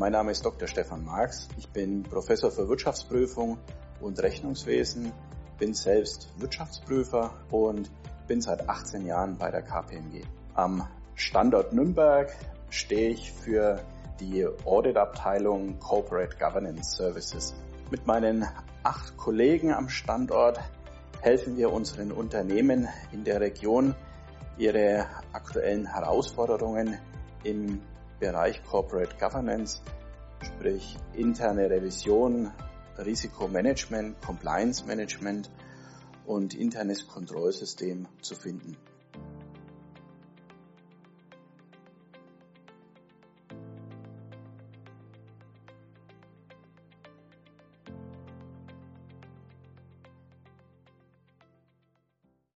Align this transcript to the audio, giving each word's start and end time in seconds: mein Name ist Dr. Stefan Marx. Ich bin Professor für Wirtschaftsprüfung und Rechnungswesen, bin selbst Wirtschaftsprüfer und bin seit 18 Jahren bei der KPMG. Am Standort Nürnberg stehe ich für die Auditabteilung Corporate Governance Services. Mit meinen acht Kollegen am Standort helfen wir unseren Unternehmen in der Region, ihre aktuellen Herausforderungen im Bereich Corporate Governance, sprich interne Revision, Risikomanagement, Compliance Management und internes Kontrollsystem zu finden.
mein 0.00 0.12
Name 0.12 0.30
ist 0.30 0.46
Dr. 0.46 0.66
Stefan 0.66 1.04
Marx. 1.04 1.46
Ich 1.58 1.68
bin 1.68 2.04
Professor 2.04 2.50
für 2.50 2.66
Wirtschaftsprüfung 2.70 3.58
und 4.00 4.18
Rechnungswesen, 4.22 5.12
bin 5.58 5.74
selbst 5.74 6.32
Wirtschaftsprüfer 6.38 7.34
und 7.50 7.90
bin 8.26 8.40
seit 8.40 8.66
18 8.66 9.04
Jahren 9.04 9.36
bei 9.36 9.50
der 9.50 9.60
KPMG. 9.60 10.22
Am 10.54 10.88
Standort 11.16 11.74
Nürnberg 11.74 12.34
stehe 12.70 13.10
ich 13.10 13.30
für 13.30 13.82
die 14.20 14.46
Auditabteilung 14.64 15.78
Corporate 15.80 16.34
Governance 16.38 16.96
Services. 16.96 17.54
Mit 17.90 18.06
meinen 18.06 18.46
acht 18.82 19.18
Kollegen 19.18 19.70
am 19.70 19.90
Standort 19.90 20.60
helfen 21.20 21.58
wir 21.58 21.70
unseren 21.70 22.10
Unternehmen 22.10 22.88
in 23.12 23.24
der 23.24 23.42
Region, 23.42 23.94
ihre 24.56 25.04
aktuellen 25.34 25.84
Herausforderungen 25.92 26.96
im 27.44 27.82
Bereich 28.20 28.62
Corporate 28.64 29.16
Governance, 29.18 29.80
sprich 30.42 30.96
interne 31.14 31.70
Revision, 31.70 32.52
Risikomanagement, 32.98 34.20
Compliance 34.20 34.84
Management 34.84 35.50
und 36.26 36.54
internes 36.54 37.08
Kontrollsystem 37.08 38.06
zu 38.20 38.34
finden. 38.34 38.76